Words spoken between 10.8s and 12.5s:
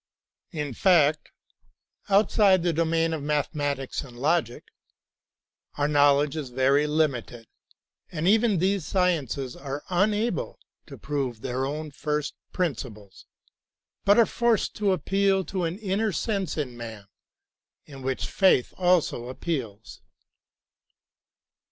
to prove their own first